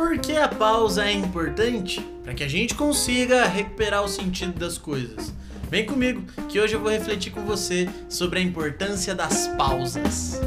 Por 0.00 0.16
que 0.16 0.34
a 0.34 0.48
pausa 0.48 1.04
é 1.04 1.12
importante? 1.12 2.00
Para 2.24 2.32
que 2.32 2.42
a 2.42 2.48
gente 2.48 2.74
consiga 2.74 3.44
recuperar 3.44 4.02
o 4.02 4.08
sentido 4.08 4.58
das 4.58 4.78
coisas. 4.78 5.30
Vem 5.70 5.84
comigo, 5.84 6.22
que 6.48 6.58
hoje 6.58 6.72
eu 6.72 6.80
vou 6.80 6.90
refletir 6.90 7.30
com 7.30 7.42
você 7.42 7.86
sobre 8.08 8.38
a 8.38 8.42
importância 8.42 9.14
das 9.14 9.46
pausas. 9.58 10.40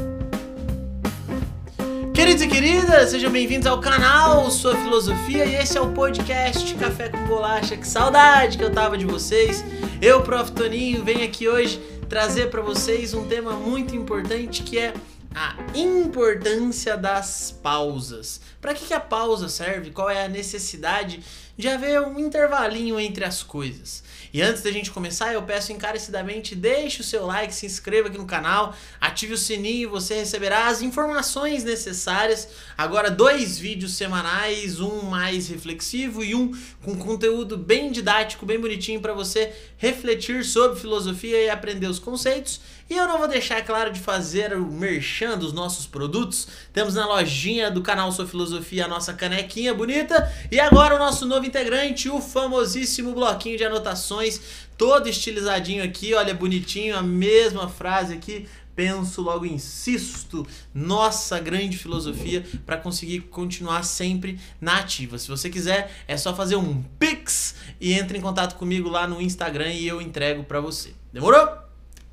Queridos 2.12 2.42
e 2.42 2.48
queridas, 2.48 3.10
sejam 3.10 3.30
bem-vindos 3.30 3.68
ao 3.68 3.80
canal 3.80 4.50
Sua 4.50 4.74
Filosofia 4.74 5.46
e 5.46 5.54
esse 5.54 5.78
é 5.78 5.80
o 5.80 5.92
podcast 5.92 6.74
Café 6.74 7.10
com 7.10 7.24
Bolacha. 7.28 7.76
Que 7.76 7.86
saudade 7.86 8.58
que 8.58 8.64
eu 8.64 8.72
tava 8.72 8.98
de 8.98 9.06
vocês. 9.06 9.64
Eu, 10.02 10.20
Prof. 10.22 10.50
Toninho, 10.50 11.04
venho 11.04 11.24
aqui 11.24 11.48
hoje 11.48 11.80
trazer 12.08 12.50
para 12.50 12.60
vocês 12.60 13.14
um 13.14 13.24
tema 13.28 13.52
muito 13.52 13.94
importante 13.94 14.64
que 14.64 14.80
é 14.80 14.92
a 15.34 15.56
importância 15.74 16.96
das 16.96 17.50
pausas. 17.50 18.40
Para 18.60 18.72
que, 18.72 18.86
que 18.86 18.94
a 18.94 19.00
pausa 19.00 19.48
serve? 19.48 19.90
Qual 19.90 20.08
é 20.08 20.24
a 20.24 20.28
necessidade 20.28 21.22
de 21.56 21.68
haver 21.68 22.00
um 22.00 22.18
intervalinho 22.18 22.98
entre 22.98 23.24
as 23.24 23.42
coisas? 23.42 24.02
E 24.32 24.42
antes 24.42 24.62
da 24.62 24.72
gente 24.72 24.90
começar, 24.90 25.32
eu 25.32 25.42
peço 25.42 25.72
encarecidamente, 25.72 26.56
deixe 26.56 27.00
o 27.00 27.04
seu 27.04 27.24
like, 27.24 27.54
se 27.54 27.66
inscreva 27.66 28.08
aqui 28.08 28.18
no 28.18 28.26
canal, 28.26 28.74
ative 29.00 29.34
o 29.34 29.38
sininho 29.38 29.82
e 29.82 29.86
você 29.86 30.14
receberá 30.14 30.66
as 30.66 30.82
informações 30.82 31.62
necessárias. 31.62 32.48
Agora, 32.76 33.10
dois 33.10 33.58
vídeos 33.58 33.96
semanais, 33.96 34.80
um 34.80 35.02
mais 35.02 35.48
reflexivo 35.48 36.24
e 36.24 36.34
um 36.34 36.52
com 36.82 36.98
conteúdo 36.98 37.56
bem 37.56 37.92
didático, 37.92 38.44
bem 38.44 38.58
bonitinho 38.58 39.00
para 39.00 39.12
você 39.12 39.54
refletir 39.76 40.44
sobre 40.44 40.80
filosofia 40.80 41.44
e 41.44 41.50
aprender 41.50 41.86
os 41.86 42.00
conceitos. 42.00 42.60
E 42.88 42.94
eu 42.94 43.08
não 43.08 43.16
vou 43.16 43.26
deixar, 43.26 43.64
claro, 43.64 43.90
de 43.90 43.98
fazer 43.98 44.52
o 44.52 44.66
merchan 44.66 45.38
dos 45.38 45.54
nossos 45.54 45.86
produtos. 45.86 46.48
Temos 46.70 46.94
na 46.94 47.06
lojinha 47.06 47.70
do 47.70 47.80
canal 47.80 48.12
Sua 48.12 48.26
Filosofia 48.26 48.84
a 48.84 48.88
nossa 48.88 49.14
canequinha 49.14 49.72
bonita. 49.72 50.30
E 50.50 50.60
agora 50.60 50.94
o 50.94 50.98
nosso 50.98 51.24
novo 51.24 51.43
integrante, 51.46 52.08
o 52.08 52.20
famosíssimo 52.20 53.12
bloquinho 53.12 53.56
de 53.56 53.64
anotações, 53.64 54.40
todo 54.76 55.08
estilizadinho 55.08 55.84
aqui, 55.84 56.14
olha, 56.14 56.34
bonitinho, 56.34 56.96
a 56.96 57.02
mesma 57.02 57.68
frase 57.68 58.14
aqui. 58.14 58.46
Penso, 58.74 59.22
logo 59.22 59.46
insisto, 59.46 60.44
nossa 60.74 61.38
grande 61.38 61.78
filosofia 61.78 62.44
para 62.66 62.76
conseguir 62.76 63.20
continuar 63.20 63.84
sempre 63.84 64.40
na 64.60 64.78
ativa. 64.78 65.16
Se 65.16 65.28
você 65.28 65.48
quiser, 65.48 65.92
é 66.08 66.16
só 66.16 66.34
fazer 66.34 66.56
um 66.56 66.82
pix 66.98 67.54
e 67.80 67.92
entre 67.92 68.18
em 68.18 68.20
contato 68.20 68.56
comigo 68.56 68.88
lá 68.88 69.06
no 69.06 69.22
Instagram 69.22 69.72
e 69.72 69.86
eu 69.86 70.02
entrego 70.02 70.42
para 70.42 70.60
você. 70.60 70.92
Demorou? 71.12 71.48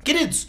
Queridos, 0.04 0.46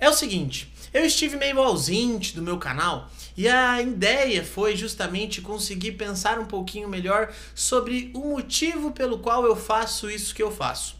é 0.00 0.08
o 0.08 0.12
seguinte, 0.12 0.71
eu 0.92 1.04
estive 1.04 1.36
meio 1.36 1.60
ausente 1.60 2.34
do 2.34 2.42
meu 2.42 2.58
canal 2.58 3.10
e 3.36 3.48
a 3.48 3.80
ideia 3.80 4.44
foi 4.44 4.76
justamente 4.76 5.40
conseguir 5.40 5.92
pensar 5.92 6.38
um 6.38 6.44
pouquinho 6.44 6.88
melhor 6.88 7.32
sobre 7.54 8.10
o 8.14 8.20
motivo 8.20 8.90
pelo 8.90 9.18
qual 9.18 9.44
eu 9.44 9.56
faço 9.56 10.10
isso 10.10 10.34
que 10.34 10.42
eu 10.42 10.50
faço 10.50 10.96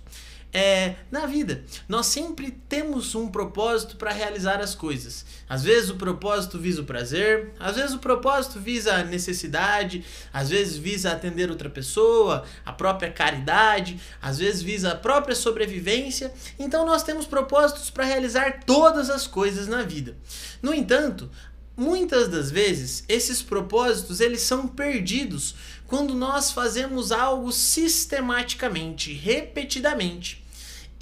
é, 0.52 0.96
na 1.10 1.24
vida. 1.24 1.64
Nós 1.88 2.06
sempre 2.06 2.50
temos 2.68 3.14
um 3.14 3.28
propósito 3.28 3.96
para 3.96 4.12
realizar 4.12 4.60
as 4.60 4.74
coisas. 4.74 5.24
Às 5.48 5.62
vezes 5.62 5.88
o 5.88 5.96
propósito 5.96 6.58
visa 6.58 6.82
o 6.82 6.84
prazer, 6.84 7.52
às 7.58 7.76
vezes 7.76 7.94
o 7.94 7.98
propósito 7.98 8.60
visa 8.60 8.94
a 8.94 9.04
necessidade, 9.04 10.04
às 10.32 10.50
vezes 10.50 10.76
visa 10.76 11.12
atender 11.12 11.50
outra 11.50 11.70
pessoa, 11.70 12.44
a 12.64 12.72
própria 12.72 13.10
caridade, 13.10 13.98
às 14.20 14.38
vezes 14.38 14.62
visa 14.62 14.92
a 14.92 14.96
própria 14.96 15.34
sobrevivência. 15.34 16.32
Então 16.58 16.84
nós 16.84 17.02
temos 17.02 17.24
propósitos 17.24 17.88
para 17.88 18.04
realizar 18.04 18.64
todas 18.64 19.08
as 19.08 19.26
coisas 19.26 19.66
na 19.66 19.82
vida. 19.82 20.16
No 20.60 20.74
entanto, 20.74 21.30
muitas 21.74 22.28
das 22.28 22.50
vezes 22.50 23.04
esses 23.08 23.40
propósitos 23.40 24.20
eles 24.20 24.42
são 24.42 24.68
perdidos 24.68 25.54
quando 25.86 26.14
nós 26.14 26.50
fazemos 26.50 27.12
algo 27.12 27.52
sistematicamente, 27.52 29.12
repetidamente. 29.12 30.41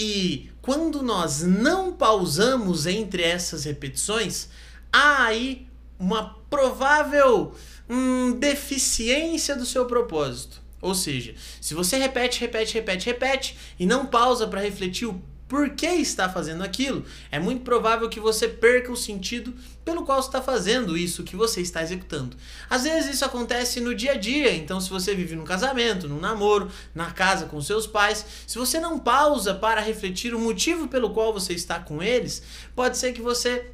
E 0.03 0.51
quando 0.63 1.03
nós 1.03 1.43
não 1.43 1.93
pausamos 1.93 2.87
entre 2.87 3.23
essas 3.23 3.65
repetições, 3.65 4.49
há 4.91 5.27
aí 5.27 5.67
uma 5.99 6.39
provável 6.49 7.55
hum, 7.87 8.33
deficiência 8.39 9.55
do 9.55 9.67
seu 9.67 9.85
propósito. 9.85 10.63
Ou 10.81 10.95
seja, 10.95 11.35
se 11.61 11.75
você 11.75 11.99
repete, 11.99 12.41
repete, 12.41 12.73
repete, 12.73 13.05
repete 13.05 13.59
e 13.79 13.85
não 13.85 14.07
pausa 14.07 14.47
para 14.47 14.63
refletir 14.63 15.05
o 15.05 15.21
por 15.51 15.71
que 15.71 15.87
está 15.89 16.29
fazendo 16.29 16.63
aquilo, 16.63 17.05
é 17.29 17.41
muito 17.41 17.65
provável 17.65 18.09
que 18.09 18.21
você 18.21 18.47
perca 18.47 18.93
o 18.93 18.97
sentido 18.97 19.53
pelo 19.85 20.05
qual 20.05 20.21
está 20.21 20.41
fazendo 20.41 20.97
isso 20.97 21.25
que 21.25 21.35
você 21.35 21.61
está 21.61 21.83
executando. 21.83 22.37
Às 22.71 22.85
vezes 22.85 23.17
isso 23.17 23.25
acontece 23.25 23.81
no 23.81 23.93
dia 23.93 24.13
a 24.13 24.17
dia, 24.17 24.55
então 24.55 24.81
se 24.81 24.89
você 24.89 25.13
vive 25.13 25.35
num 25.35 25.43
casamento, 25.43 26.09
num 26.09 26.21
namoro, 26.21 26.71
na 26.95 27.11
casa 27.11 27.47
com 27.47 27.61
seus 27.61 27.85
pais, 27.85 28.25
se 28.47 28.57
você 28.57 28.79
não 28.79 28.97
pausa 28.97 29.53
para 29.53 29.81
refletir 29.81 30.33
o 30.33 30.39
motivo 30.39 30.87
pelo 30.87 31.11
qual 31.11 31.33
você 31.33 31.53
está 31.53 31.81
com 31.81 32.01
eles, 32.01 32.45
pode 32.77 32.97
ser 32.97 33.13
que 33.13 33.21
você 33.21 33.73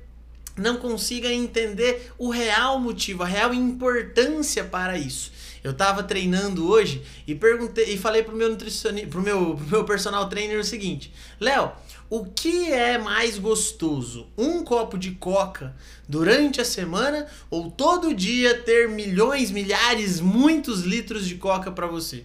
não 0.57 0.77
consiga 0.77 1.33
entender 1.33 2.13
o 2.19 2.31
real 2.31 2.81
motivo, 2.81 3.23
a 3.23 3.27
real 3.27 3.53
importância 3.53 4.65
para 4.65 4.99
isso. 4.99 5.31
Eu 5.63 5.75
tava 5.75 6.03
treinando 6.03 6.69
hoje 6.69 7.03
e 7.27 7.35
perguntei 7.35 7.93
e 7.93 7.99
falei 7.99 8.23
pro 8.23 8.37
meu 8.37 8.49
nutricionista, 8.49 9.09
pro 9.09 9.21
meu, 9.21 9.57
pro 9.57 9.67
meu 9.67 9.85
personal 9.85 10.29
trainer 10.29 10.61
o 10.61 10.65
seguinte: 10.65 11.13
"Léo, 11.41 11.73
o 12.09 12.25
que 12.25 12.71
é 12.71 12.97
mais 12.99 13.37
gostoso? 13.37 14.29
Um 14.39 14.63
copo 14.63 14.97
de 14.97 15.11
coca 15.13 15.75
durante 16.09 16.61
a 16.61 16.65
semana 16.65 17.27
ou 17.51 17.69
todo 17.69 18.15
dia 18.15 18.63
ter 18.63 18.89
milhões, 18.89 19.51
milhares, 19.51 20.21
muitos 20.21 20.83
litros 20.83 21.27
de 21.27 21.35
coca 21.35 21.73
para 21.73 21.89
você?" 21.89 22.25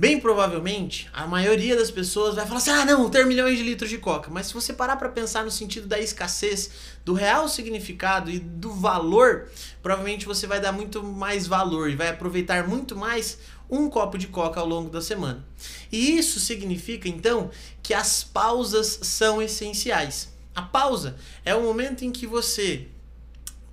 Bem 0.00 0.18
provavelmente, 0.18 1.10
a 1.12 1.26
maioria 1.26 1.76
das 1.76 1.90
pessoas 1.90 2.34
vai 2.34 2.46
falar 2.46 2.56
assim: 2.56 2.70
ah, 2.70 2.86
não, 2.86 3.10
ter 3.10 3.26
milhões 3.26 3.58
de 3.58 3.62
litros 3.62 3.90
de 3.90 3.98
coca. 3.98 4.30
Mas 4.30 4.46
se 4.46 4.54
você 4.54 4.72
parar 4.72 4.96
para 4.96 5.10
pensar 5.10 5.44
no 5.44 5.50
sentido 5.50 5.86
da 5.86 5.98
escassez, 5.98 6.70
do 7.04 7.12
real 7.12 7.46
significado 7.50 8.30
e 8.30 8.38
do 8.38 8.72
valor, 8.72 9.50
provavelmente 9.82 10.24
você 10.24 10.46
vai 10.46 10.58
dar 10.58 10.72
muito 10.72 11.02
mais 11.02 11.46
valor 11.46 11.90
e 11.90 11.96
vai 11.96 12.08
aproveitar 12.08 12.66
muito 12.66 12.96
mais 12.96 13.40
um 13.68 13.90
copo 13.90 14.16
de 14.16 14.28
coca 14.28 14.58
ao 14.58 14.66
longo 14.66 14.88
da 14.88 15.02
semana. 15.02 15.44
E 15.92 16.16
isso 16.16 16.40
significa 16.40 17.06
então 17.06 17.50
que 17.82 17.92
as 17.92 18.24
pausas 18.24 19.00
são 19.02 19.42
essenciais. 19.42 20.32
A 20.54 20.62
pausa 20.62 21.16
é 21.44 21.54
o 21.54 21.62
momento 21.62 22.06
em 22.06 22.10
que 22.10 22.26
você 22.26 22.88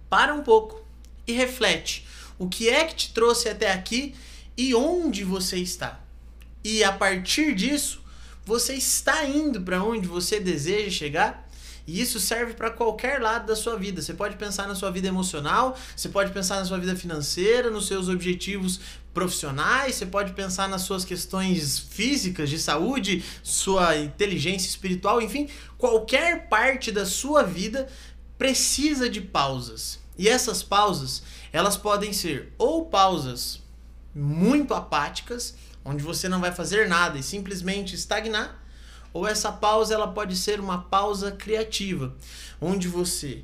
para 0.10 0.34
um 0.34 0.44
pouco 0.44 0.86
e 1.26 1.32
reflete 1.32 2.06
o 2.38 2.50
que 2.50 2.68
é 2.68 2.84
que 2.84 2.96
te 2.96 3.14
trouxe 3.14 3.48
até 3.48 3.72
aqui 3.72 4.14
e 4.58 4.76
onde 4.76 5.24
você 5.24 5.56
está. 5.56 6.06
E 6.70 6.84
a 6.84 6.92
partir 6.92 7.56
disso, 7.56 8.02
você 8.44 8.74
está 8.74 9.24
indo 9.24 9.62
para 9.62 9.82
onde 9.82 10.06
você 10.06 10.38
deseja 10.38 10.92
chegar. 10.92 11.50
E 11.88 12.02
isso 12.02 12.20
serve 12.20 12.56
para 12.56 12.70
qualquer 12.70 13.22
lado 13.22 13.48
da 13.48 13.56
sua 13.56 13.78
vida. 13.78 14.02
Você 14.02 14.14
pode 14.14 14.36
pensar 14.36 14.68
na 14.68 14.76
sua 14.76 14.92
vida 14.92 15.08
emocional, 15.08 15.80
você 15.96 16.10
pode 16.10 16.34
pensar 16.34 16.58
na 16.58 16.66
sua 16.66 16.78
vida 16.78 16.94
financeira, 16.94 17.70
nos 17.70 17.88
seus 17.88 18.10
objetivos 18.10 18.82
profissionais, 19.14 19.96
você 19.96 20.06
pode 20.06 20.34
pensar 20.34 20.68
nas 20.68 20.82
suas 20.82 21.06
questões 21.06 21.80
físicas, 21.80 22.50
de 22.50 22.60
saúde, 22.60 23.24
sua 23.42 23.96
inteligência 23.96 24.68
espiritual, 24.68 25.22
enfim, 25.22 25.48
qualquer 25.78 26.50
parte 26.50 26.92
da 26.92 27.06
sua 27.06 27.44
vida 27.44 27.88
precisa 28.38 29.10
de 29.10 29.22
pausas. 29.22 30.00
E 30.18 30.28
essas 30.28 30.62
pausas, 30.64 31.24
elas 31.54 31.78
podem 31.78 32.12
ser 32.12 32.52
ou 32.58 32.88
pausas 32.88 33.66
muito 34.18 34.74
apáticas, 34.74 35.56
onde 35.86 36.04
você 36.04 36.28
não 36.28 36.42
vai 36.42 36.52
fazer 36.52 36.88
nada 36.90 37.18
e 37.18 37.24
simplesmente 37.24 37.96
estagnar, 37.96 38.62
ou 39.14 39.28
essa 39.28 39.52
pausa 39.52 39.94
ela 39.94 40.08
pode 40.08 40.36
ser 40.36 40.60
uma 40.60 40.84
pausa 40.84 41.32
criativa, 41.32 42.16
onde 42.60 42.88
você 42.88 43.44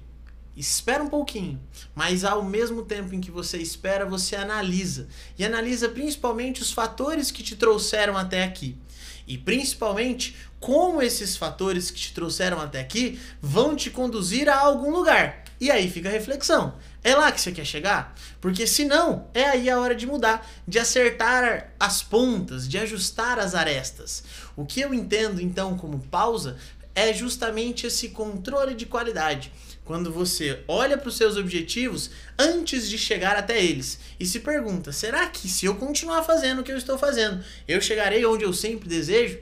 espera 0.56 1.04
um 1.04 1.10
pouquinho, 1.10 1.60
mas 1.96 2.24
ao 2.24 2.44
mesmo 2.44 2.84
tempo 2.84 3.16
em 3.16 3.22
que 3.22 3.32
você 3.32 3.58
espera, 3.58 4.06
você 4.06 4.36
analisa 4.36 5.08
e 5.38 5.44
analisa 5.44 5.90
principalmente 5.90 6.62
os 6.62 6.72
fatores 6.72 7.32
que 7.32 7.42
te 7.42 7.56
trouxeram 7.56 8.18
até 8.18 8.44
aqui. 8.44 8.78
E 9.26 9.38
principalmente 9.38 10.36
como 10.60 11.02
esses 11.02 11.38
fatores 11.38 11.90
que 11.90 12.00
te 12.00 12.14
trouxeram 12.14 12.60
até 12.60 12.82
aqui 12.82 13.20
vão 13.42 13.76
te 13.76 13.90
conduzir 13.90 14.50
a 14.50 14.60
algum 14.60 14.92
lugar. 14.92 15.43
E 15.60 15.72
aí 15.72 15.90
fica 15.90 16.10
a 16.10 16.12
reflexão. 16.12 16.76
É 17.04 17.16
lá 17.16 17.32
que 17.32 17.40
você 17.40 17.52
quer 17.52 17.66
chegar? 17.66 18.16
Porque 18.40 18.66
se 18.66 18.86
não, 18.86 19.28
é 19.34 19.46
aí 19.46 19.70
a 19.70 19.80
hora 19.80 19.96
de 19.96 20.06
mudar, 20.06 20.50
de 20.68 20.80
acertar 20.80 21.74
as 21.80 22.02
pontas, 22.02 22.68
de 22.68 22.78
ajustar 22.78 23.40
as 23.40 23.56
arestas. 23.56 24.24
O 24.56 24.66
que 24.66 24.82
eu 24.82 24.94
entendo 24.94 25.42
então 25.42 25.78
como 25.78 26.00
pausa 26.00 26.58
é 26.96 27.14
justamente 27.14 27.88
esse 27.88 28.10
controle 28.10 28.74
de 28.74 28.86
qualidade. 28.86 29.52
Quando 29.84 30.12
você 30.12 30.64
olha 30.68 30.98
para 30.98 31.10
os 31.10 31.18
seus 31.18 31.36
objetivos 31.36 32.10
antes 32.40 32.90
de 32.90 32.98
chegar 32.98 33.36
até 33.36 33.62
eles 33.62 34.00
e 34.20 34.26
se 34.26 34.40
pergunta: 34.40 34.92
será 34.92 35.28
que 35.28 35.50
se 35.50 35.66
eu 35.66 35.76
continuar 35.76 36.24
fazendo 36.24 36.60
o 36.60 36.64
que 36.64 36.72
eu 36.72 36.78
estou 36.78 36.98
fazendo, 36.98 37.44
eu 37.68 37.82
chegarei 37.82 38.26
onde 38.26 38.44
eu 38.46 38.54
sempre 38.54 38.88
desejo? 38.88 39.40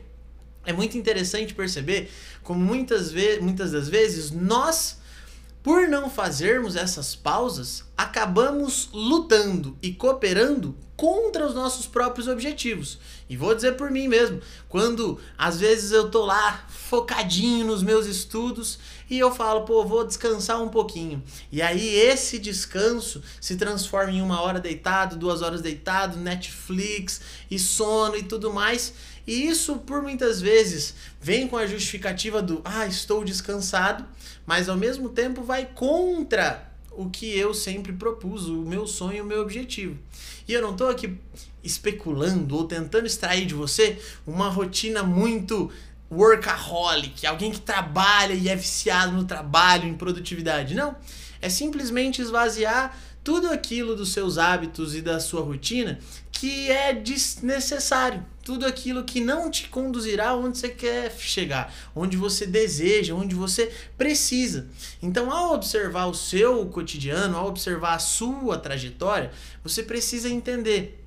É 0.66 0.74
muito 0.74 0.98
interessante 0.98 1.54
perceber 1.54 2.10
como 2.44 2.60
muitas, 2.60 3.12
ve 3.12 3.40
muitas 3.40 3.72
das 3.72 3.88
vezes 3.90 4.32
nós 4.32 5.01
por 5.64 5.88
não 5.88 6.10
fazermos 6.10 6.76
essas 6.76 7.16
pausas, 7.16 7.84
acabamos 7.98 8.90
lutando 8.92 9.78
e 9.82 9.94
cooperando 9.94 10.76
contra 10.96 11.48
os 11.48 11.56
nossos 11.56 11.88
próprios 11.88 12.28
objetivos. 12.28 13.00
E 13.28 13.36
vou 13.36 13.56
dizer 13.56 13.76
por 13.76 13.90
mim 13.90 14.08
mesmo, 14.08 14.40
quando 14.70 15.20
às 15.38 15.60
vezes 15.60 15.92
eu 15.92 16.12
tô 16.12 16.26
lá 16.26 16.66
focadinho 16.70 17.66
nos 17.66 17.82
meus 17.82 18.06
estudos 18.06 18.78
e 19.10 19.18
eu 19.18 19.34
falo, 19.34 19.62
pô, 19.62 19.84
vou 19.84 20.06
descansar 20.06 20.62
um 20.62 20.70
pouquinho. 20.70 21.24
E 21.52 21.62
aí 21.62 21.96
esse 21.96 22.38
descanso 22.38 23.24
se 23.40 23.56
transforma 23.56 24.12
em 24.12 24.22
uma 24.22 24.42
hora 24.42 24.60
deitado, 24.60 25.16
duas 25.16 25.42
horas 25.42 25.62
deitado, 25.62 26.20
Netflix 26.20 27.22
e 27.50 27.58
sono 27.58 28.16
e 28.16 28.24
tudo 28.24 28.54
mais. 28.54 28.94
E 29.26 29.48
isso 29.48 29.78
por 29.78 30.02
muitas 30.02 30.42
vezes 30.42 30.94
vem 31.20 31.48
com 31.48 31.58
a 31.58 31.68
justificativa 31.68 32.42
do 32.42 32.62
ah, 32.64 32.86
estou 32.88 33.24
descansado, 33.24 34.06
mas 34.46 34.68
ao 34.68 34.78
mesmo 34.78 35.10
tempo 35.10 35.44
vai 35.44 35.66
contra 35.66 36.72
o 36.92 37.10
que 37.10 37.38
eu 37.38 37.54
sempre 37.54 37.94
propus, 37.94 38.48
o 38.48 38.64
meu 38.64 38.86
sonho, 38.86 39.24
o 39.24 39.28
meu 39.28 39.42
objetivo. 39.42 39.98
E 40.48 40.54
eu 40.54 40.62
não 40.62 40.72
estou 40.72 40.90
aqui 40.90 41.18
especulando 41.64 42.56
ou 42.56 42.66
tentando 42.66 43.06
extrair 43.06 43.46
de 43.46 43.54
você 43.54 44.00
uma 44.26 44.50
rotina 44.50 45.04
muito 45.04 45.72
workaholic, 46.12 47.26
alguém 47.26 47.52
que 47.52 47.62
trabalha 47.62 48.34
e 48.34 48.50
é 48.50 48.56
viciado 48.56 49.14
no 49.14 49.24
trabalho, 49.24 49.88
em 49.88 49.94
produtividade. 49.94 50.76
Não. 50.76 50.96
É 51.42 51.50
simplesmente 51.50 52.22
esvaziar 52.22 52.98
tudo 53.24 53.48
aquilo 53.50 53.96
dos 53.96 54.12
seus 54.12 54.38
hábitos 54.38 54.96
e 54.96 55.02
da 55.02 55.20
sua 55.20 55.42
rotina 55.42 56.00
que 56.32 56.70
é 56.70 56.94
desnecessário. 56.94 58.26
Tudo 58.44 58.66
aquilo 58.66 59.04
que 59.04 59.20
não 59.20 59.52
te 59.52 59.68
conduzirá 59.70 60.34
onde 60.36 60.58
você 60.58 60.70
quer 60.70 61.12
chegar, 61.12 61.74
onde 61.96 62.18
você 62.18 62.46
deseja, 62.46 63.14
onde 63.14 63.36
você 63.36 63.72
precisa. 63.98 64.68
Então, 65.02 65.32
ao 65.32 65.54
observar 65.54 66.08
o 66.08 66.14
seu 66.14 66.66
cotidiano, 66.68 67.38
ao 67.38 67.48
observar 67.48 67.96
a 67.96 68.00
sua 68.00 68.58
trajetória, 68.58 69.32
você 69.64 69.84
precisa 69.84 70.28
entender 70.28 71.02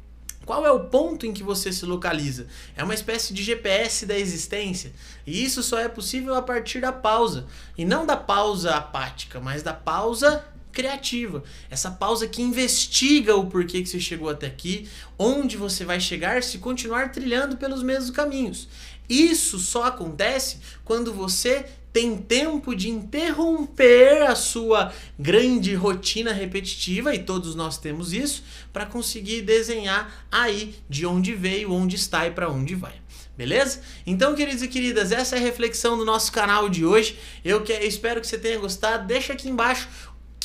qual 0.45 0.67
é 0.67 0.71
o 0.71 0.81
ponto 0.81 1.25
em 1.25 1.33
que 1.33 1.43
você 1.43 1.73
se 1.73 1.87
localiza? 1.87 2.47
É 2.77 2.85
uma 2.85 2.95
espécie 2.95 3.33
de 3.33 3.43
GPS 3.43 4.05
da 4.05 4.17
existência. 4.17 4.93
E 5.27 5.43
isso 5.43 5.63
só 5.63 5.79
é 5.79 5.89
possível 5.89 6.35
a 6.35 6.43
partir 6.43 6.81
da 6.81 6.93
pausa. 6.93 7.47
E 7.79 7.85
não 7.85 8.05
da 8.05 8.17
pausa 8.17 8.75
apática, 8.75 9.41
mas 9.41 9.63
da 9.63 9.73
pausa 9.73 10.45
criativa. 10.75 11.43
Essa 11.71 11.91
pausa 11.91 12.29
que 12.29 12.43
investiga 12.43 13.37
o 13.37 13.47
porquê 13.47 13.81
que 13.83 13.89
você 13.89 14.01
chegou 14.01 14.29
até 14.29 14.47
aqui, 14.47 14.89
onde 15.19 15.57
você 15.57 15.85
vai 15.85 16.01
chegar 16.01 16.43
se 16.43 16.59
continuar 16.59 17.13
trilhando 17.13 17.57
pelos 17.57 17.83
mesmos 17.83 18.11
caminhos. 18.11 18.69
Isso 19.09 19.59
só 19.59 19.85
acontece 19.85 20.59
quando 20.85 21.13
você 21.13 21.65
tem 21.93 22.17
tempo 22.17 22.75
de 22.75 22.91
interromper 22.91 24.23
a 24.23 24.35
sua 24.35 24.93
grande 25.17 25.75
rotina 25.75 26.33
repetitiva, 26.33 27.15
e 27.15 27.21
todos 27.21 27.55
nós 27.55 27.79
temos 27.79 28.13
isso, 28.13 28.43
para 28.73 28.85
conseguir 28.85 29.43
desenhar 29.43 30.27
aí 30.31 30.75
de 30.89 31.07
onde 31.07 31.35
veio, 31.35 31.73
onde 31.73 31.95
está 31.95 32.27
e 32.27 32.33
para 32.33 32.51
onde 32.51 32.75
vai. 32.75 32.95
Beleza? 33.37 33.81
Então, 34.07 34.35
queridos 34.35 34.63
e 34.63 34.69
queridas, 34.69 35.13
essa 35.13 35.37
é 35.37 35.39
a 35.39 35.43
reflexão 35.43 35.97
do 35.97 36.05
nosso 36.05 36.31
canal 36.33 36.69
de 36.69 36.85
hoje. 36.85 37.19
Eu, 37.45 37.63
que, 37.63 37.73
eu 37.73 37.87
espero 37.87 38.21
que 38.21 38.27
você 38.27 38.39
tenha 38.39 38.59
gostado. 38.59 39.07
Deixa 39.07 39.33
aqui 39.33 39.49
embaixo 39.49 39.89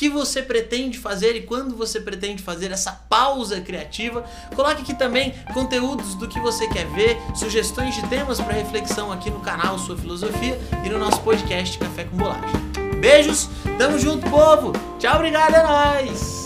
que 0.00 0.08
você 0.08 0.40
pretende 0.40 0.98
fazer 0.98 1.36
e 1.36 1.42
quando 1.42 1.76
você 1.76 2.00
pretende 2.00 2.42
fazer 2.42 2.72
essa 2.72 2.90
pausa 2.90 3.60
criativa. 3.60 4.24
Coloque 4.56 4.80
aqui 4.80 4.94
também 4.94 5.34
conteúdos 5.52 6.14
do 6.14 6.26
que 6.26 6.40
você 6.40 6.66
quer 6.68 6.86
ver, 6.86 7.18
sugestões 7.34 7.94
de 7.94 8.08
temas 8.08 8.40
para 8.40 8.54
reflexão 8.54 9.12
aqui 9.12 9.28
no 9.28 9.40
canal 9.40 9.78
Sua 9.78 9.98
Filosofia 9.98 10.58
e 10.86 10.88
no 10.88 10.98
nosso 10.98 11.20
podcast 11.20 11.76
Café 11.76 12.04
com 12.04 12.16
Bolacha. 12.16 12.56
Beijos, 12.98 13.50
tamo 13.76 13.98
junto, 13.98 14.26
povo. 14.30 14.72
Tchau, 14.98 15.16
obrigado, 15.16 15.54
é 15.54 15.62
nóis. 15.62 16.39